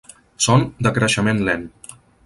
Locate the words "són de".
0.45-0.93